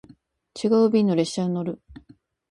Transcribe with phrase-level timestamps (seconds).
[0.55, 1.79] 違う便の列車に乗る